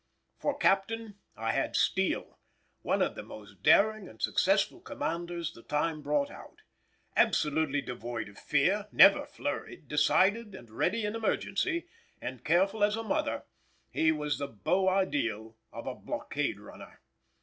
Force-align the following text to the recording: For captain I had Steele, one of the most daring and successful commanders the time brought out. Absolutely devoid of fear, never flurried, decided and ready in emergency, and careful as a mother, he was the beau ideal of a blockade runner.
For 0.39 0.57
captain 0.57 1.19
I 1.37 1.51
had 1.51 1.75
Steele, 1.75 2.39
one 2.81 3.03
of 3.03 3.13
the 3.13 3.21
most 3.21 3.61
daring 3.61 4.07
and 4.09 4.19
successful 4.19 4.81
commanders 4.81 5.51
the 5.53 5.61
time 5.61 6.01
brought 6.01 6.31
out. 6.31 6.63
Absolutely 7.15 7.81
devoid 7.81 8.27
of 8.27 8.39
fear, 8.39 8.87
never 8.91 9.27
flurried, 9.27 9.87
decided 9.87 10.55
and 10.55 10.71
ready 10.71 11.03
in 11.05 11.15
emergency, 11.15 11.85
and 12.19 12.43
careful 12.43 12.83
as 12.83 12.95
a 12.95 13.03
mother, 13.03 13.43
he 13.91 14.11
was 14.11 14.39
the 14.39 14.47
beau 14.47 14.89
ideal 14.89 15.55
of 15.71 15.85
a 15.85 15.93
blockade 15.93 16.59
runner. 16.59 16.99